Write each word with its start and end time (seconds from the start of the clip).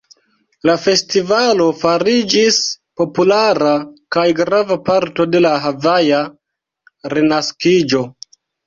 La 0.69 0.73
festivalo 0.85 1.67
fariĝis 1.81 2.57
populara 3.03 3.77
kaj 4.17 4.27
grava 4.43 4.81
parto 4.91 5.31
de 5.37 5.47
la 5.49 5.55
havaja 5.69 6.27
renaskiĝo. 7.17 8.07